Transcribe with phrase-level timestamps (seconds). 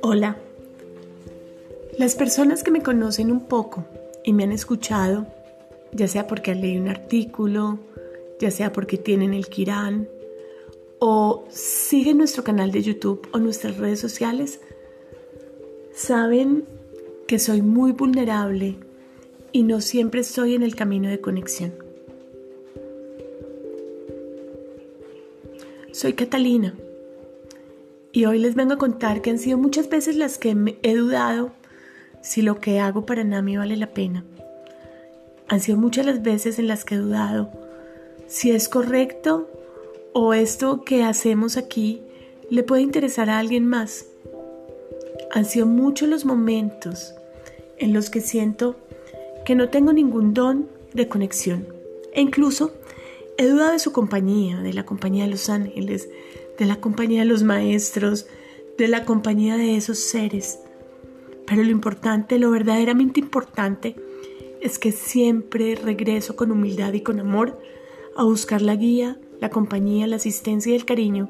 [0.00, 0.36] Hola.
[1.98, 3.84] Las personas que me conocen un poco
[4.24, 5.26] y me han escuchado,
[5.92, 7.78] ya sea porque han leído un artículo,
[8.40, 10.08] ya sea porque tienen el Kirán,
[10.98, 14.60] o siguen nuestro canal de YouTube o nuestras redes sociales,
[15.94, 16.64] saben
[17.26, 18.78] que soy muy vulnerable
[19.52, 21.74] y no siempre estoy en el camino de conexión.
[25.92, 26.74] Soy Catalina
[28.12, 31.52] y hoy les vengo a contar que han sido muchas veces las que he dudado
[32.22, 34.24] si lo que hago para Nami vale la pena.
[35.48, 37.50] Han sido muchas las veces en las que he dudado
[38.26, 39.50] si es correcto
[40.14, 42.02] o esto que hacemos aquí
[42.48, 44.06] le puede interesar a alguien más.
[45.30, 47.14] Han sido muchos los momentos
[47.76, 48.76] en los que siento
[49.44, 51.66] que no tengo ningún don de conexión.
[52.12, 52.72] E incluso
[53.38, 56.08] he dudado de su compañía, de la compañía de los ángeles,
[56.58, 58.26] de la compañía de los maestros,
[58.78, 60.58] de la compañía de esos seres.
[61.46, 63.96] Pero lo importante, lo verdaderamente importante,
[64.60, 67.58] es que siempre regreso con humildad y con amor
[68.16, 71.28] a buscar la guía, la compañía, la asistencia y el cariño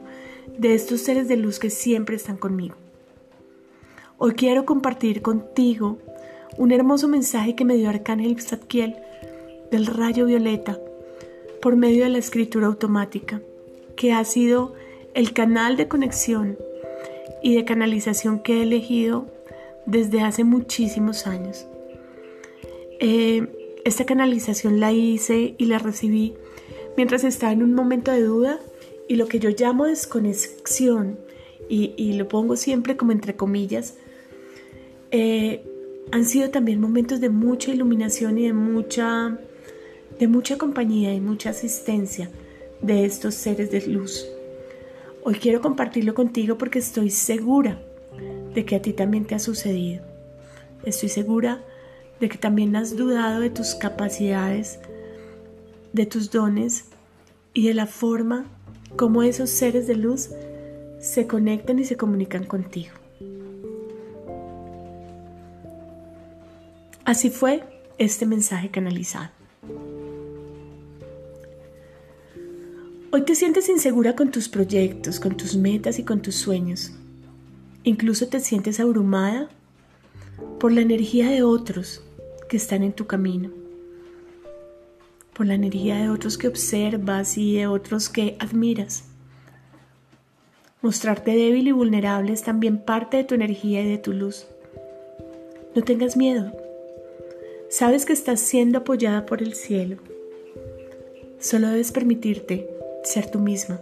[0.58, 2.74] de estos seres de luz que siempre están conmigo.
[4.18, 5.98] Hoy quiero compartir contigo
[6.56, 8.96] un hermoso mensaje que me dio Arcángel Zadkiel
[9.70, 10.78] del rayo violeta
[11.60, 13.40] por medio de la escritura automática,
[13.96, 14.74] que ha sido
[15.14, 16.58] el canal de conexión
[17.42, 19.26] y de canalización que he elegido
[19.86, 21.66] desde hace muchísimos años.
[23.00, 23.48] Eh,
[23.84, 26.34] esta canalización la hice y la recibí
[26.96, 28.60] mientras estaba en un momento de duda
[29.08, 31.18] y lo que yo llamo desconexión,
[31.68, 33.96] y, y lo pongo siempre como entre comillas,
[35.10, 35.64] eh,
[36.10, 39.38] han sido también momentos de mucha iluminación y de mucha,
[40.18, 42.30] de mucha compañía y mucha asistencia
[42.80, 44.26] de estos seres de luz.
[45.24, 47.80] Hoy quiero compartirlo contigo porque estoy segura
[48.54, 50.04] de que a ti también te ha sucedido.
[50.84, 51.62] Estoy segura
[52.20, 54.80] de que también has dudado de tus capacidades,
[55.92, 56.86] de tus dones
[57.54, 58.46] y de la forma
[58.96, 60.30] como esos seres de luz
[61.00, 63.01] se conectan y se comunican contigo.
[67.04, 67.64] Así fue
[67.98, 69.30] este mensaje canalizado.
[73.10, 76.92] Hoy te sientes insegura con tus proyectos, con tus metas y con tus sueños.
[77.82, 79.48] Incluso te sientes abrumada
[80.60, 82.04] por la energía de otros
[82.48, 83.50] que están en tu camino,
[85.34, 89.04] por la energía de otros que observas y de otros que admiras.
[90.82, 94.46] Mostrarte débil y vulnerable es también parte de tu energía y de tu luz.
[95.74, 96.61] No tengas miedo.
[97.72, 99.96] Sabes que estás siendo apoyada por el cielo.
[101.38, 102.68] Solo debes permitirte
[103.02, 103.80] ser tú misma.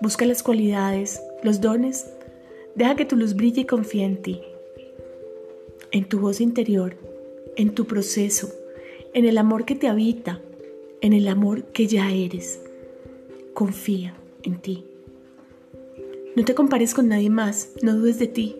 [0.00, 2.06] Busca las cualidades, los dones.
[2.74, 4.40] Deja que tu luz brille y confía en ti,
[5.90, 6.96] en tu voz interior,
[7.56, 8.50] en tu proceso,
[9.12, 10.40] en el amor que te habita,
[11.02, 12.62] en el amor que ya eres.
[13.52, 14.14] Confía
[14.44, 14.86] en ti.
[16.36, 18.56] No te compares con nadie más, no dudes de ti,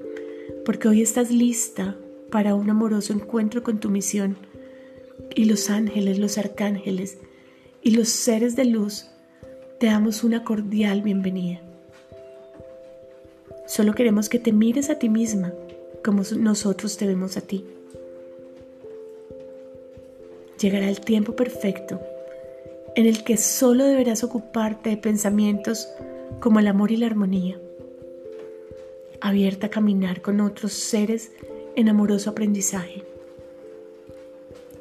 [0.66, 1.96] porque hoy estás lista
[2.30, 4.36] para un amoroso encuentro con tu misión.
[5.34, 7.18] Y los ángeles, los arcángeles,
[7.82, 9.06] y los seres de luz
[9.78, 11.60] te damos una cordial bienvenida.
[13.66, 15.52] Solo queremos que te mires a ti misma
[16.04, 17.64] como nosotros te vemos a ti.
[20.60, 22.00] Llegará el tiempo perfecto
[22.98, 25.88] en el que solo deberás ocuparte de pensamientos
[26.40, 27.60] como el amor y la armonía,
[29.20, 31.30] abierta a caminar con otros seres
[31.78, 33.04] en amoroso aprendizaje.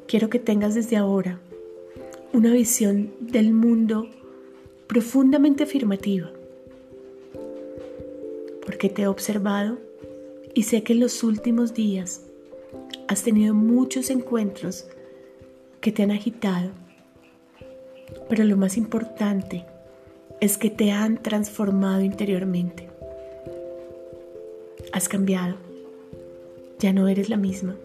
[0.08, 1.38] Quiero que tengas desde ahora
[2.32, 4.08] una visión del mundo
[4.88, 6.32] profundamente afirmativa,
[8.66, 9.78] porque te he observado
[10.54, 12.24] y sé que en los últimos días
[13.06, 14.88] has tenido muchos encuentros
[15.80, 16.72] que te han agitado,
[18.28, 19.66] pero lo más importante
[20.40, 22.88] es que te han transformado interiormente.
[24.92, 25.67] Has cambiado,
[26.78, 27.76] ya no eres la misma.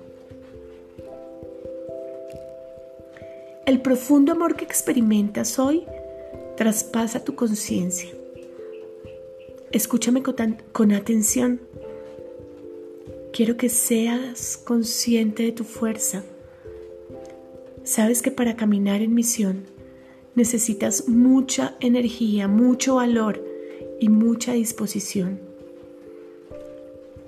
[3.66, 5.86] El profundo amor que experimentas hoy
[6.58, 8.10] traspasa tu conciencia.
[9.72, 11.62] Escúchame con, atención.
[13.32, 16.24] Quiero que seas consciente de tu fuerza.
[17.84, 19.64] Sabes que para caminar en misión
[20.36, 23.44] necesitas mucha energía, mucho valor
[24.00, 25.53] y mucha disposición.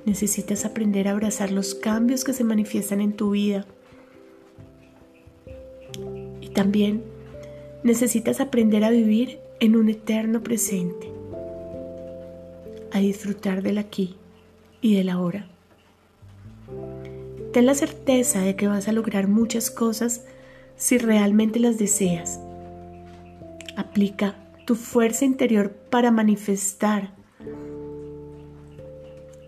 [0.06, 3.66] Necesitas aprender a abrazar los cambios que se manifiestan en tu vida
[6.56, 7.04] también
[7.84, 11.12] necesitas aprender a vivir en un eterno presente,
[12.92, 14.16] a disfrutar del aquí
[14.82, 15.48] y del ahora.
[17.52, 20.26] Ten la certeza de que vas a lograr muchas cosas
[20.78, 22.40] si realmente las deseas.
[23.76, 24.36] Aplica
[24.66, 27.15] tu fuerza interior para manifestar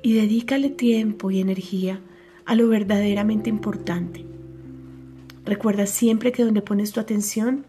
[0.01, 2.01] y dedícale tiempo y energía
[2.45, 4.25] a lo verdaderamente importante.
[5.45, 7.65] Recuerda siempre que donde pones tu atención,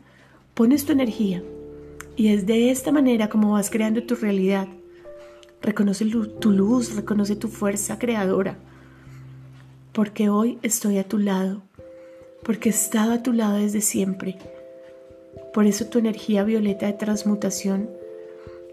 [0.55, 1.43] pones tu energía.
[2.17, 4.67] Y es de esta manera como vas creando tu realidad.
[5.63, 6.05] Reconoce
[6.41, 8.59] tu luz, reconoce tu fuerza creadora.
[9.93, 11.63] Porque hoy estoy a tu lado.
[12.43, 14.39] Porque he estado a tu lado desde siempre.
[15.55, 17.89] Por eso tu energía violeta de transmutación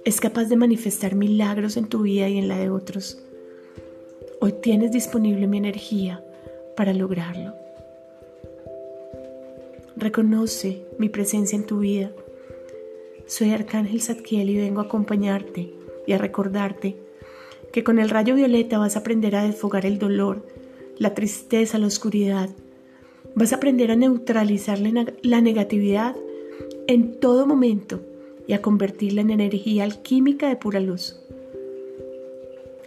[0.03, 3.19] es capaz de manifestar milagros en tu vida y en la de otros.
[4.41, 6.23] Hoy tienes disponible mi energía
[6.75, 7.55] para lograrlo.
[9.95, 12.11] Reconoce mi presencia en tu vida.
[13.27, 15.73] Soy Arcángel Zadkiel y vengo a acompañarte
[16.05, 16.97] y a recordarte
[17.71, 20.45] que con el rayo violeta vas a aprender a desfogar el dolor,
[20.97, 22.49] la tristeza, la oscuridad.
[23.35, 26.15] Vas a aprender a neutralizar la negatividad
[26.87, 28.01] en todo momento
[28.47, 31.24] y a convertirla en energía alquímica de pura luz.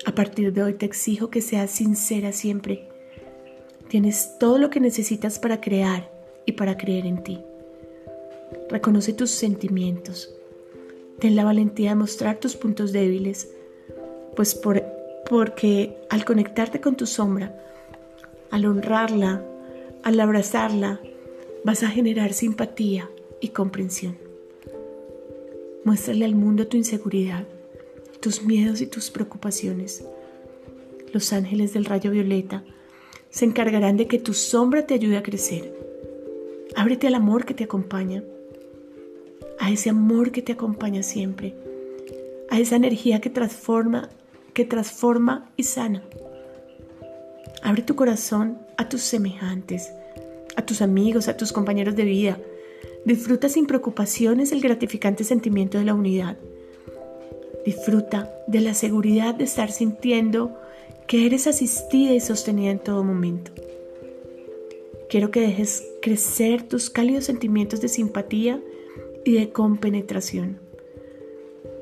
[0.06, 2.88] A partir de hoy te exijo que seas sincera siempre.
[3.88, 6.10] Tienes todo lo que necesitas para crear
[6.46, 7.40] y para creer en ti.
[8.68, 10.34] Reconoce tus sentimientos.
[11.18, 13.50] Ten la valentía de mostrar tus puntos débiles,
[14.36, 14.82] pues por,
[15.28, 17.58] porque al conectarte con tu sombra,
[18.50, 19.42] al honrarla,
[20.04, 21.00] al abrazarla,
[21.64, 23.10] vas a generar simpatía
[23.40, 24.16] y comprensión.
[25.84, 27.46] Muéstrale al mundo tu inseguridad,
[28.20, 30.04] tus miedos y tus preocupaciones.
[31.12, 32.64] Los ángeles del rayo violeta
[33.30, 35.78] se encargarán de que tu sombra te ayude a crecer
[36.76, 38.22] Ábrete al amor que te acompaña,
[39.58, 41.54] a ese amor que te acompaña siempre,
[42.50, 44.10] a esa energía que transforma,
[44.52, 46.04] que transforma y sana.
[47.62, 49.90] Abre tu corazón a tus semejantes,
[50.56, 52.38] a tus amigos, a tus compañeros de vida.
[53.04, 56.36] Disfruta sin preocupaciones el gratificante sentimiento de la unidad.
[57.64, 60.58] Disfruta de la seguridad de estar sintiendo
[61.06, 63.50] que eres asistida y sostenida en todo momento.
[65.08, 68.62] Quiero que dejes crecer tus cálidos sentimientos de simpatía
[69.25, 70.58] y de compenetración.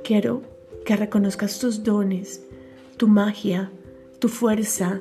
[0.04, 0.42] Quiero
[0.84, 2.42] que reconozcas tus dones,
[2.96, 3.72] tu magia,
[4.20, 5.00] tu fuerza.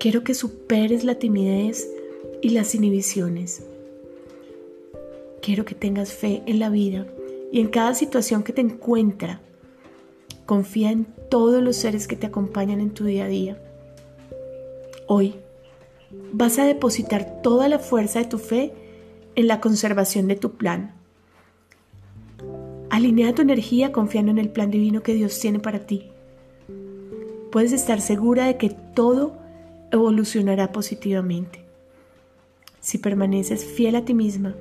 [0.00, 1.88] Quiero que superes la timidez
[2.40, 3.62] y las inhibiciones.
[5.40, 7.06] Quiero que tengas fe en la vida
[7.52, 9.40] y en cada situación que te encuentra.
[10.46, 13.62] Confía en todos los seres que te acompañan en tu día a día.
[15.06, 15.36] Hoy
[16.32, 18.72] vas a depositar toda la fuerza de tu fe
[19.34, 20.94] en la conservación de tu plan.
[22.90, 26.10] Alinea tu energía confiando en el plan divino que Dios tiene para ti.
[27.50, 29.36] Puedes estar segura de que todo
[29.90, 31.64] evolucionará positivamente.
[32.80, 34.54] Si permaneces fiel a ti misma,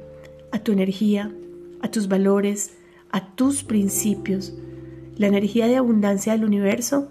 [0.52, 1.34] a tu energía,
[1.82, 2.74] a tus valores,
[3.12, 4.54] a tus principios,
[5.22, 7.08] la energía de abundancia del universo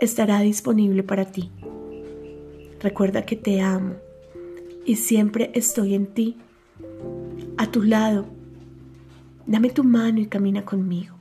[0.00, 1.50] estará disponible para ti.
[2.78, 3.96] Recuerda que te amo
[4.86, 6.36] y siempre estoy en ti,
[7.56, 8.26] a tu lado.
[9.44, 11.16] Dame tu mano y camina conmigo.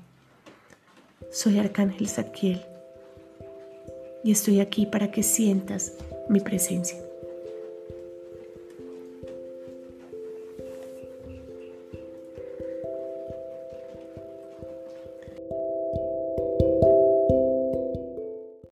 [1.32, 2.62] Soy Arcángel Zadkiel
[4.24, 5.94] y estoy aquí para que sientas
[6.30, 7.07] mi presencia.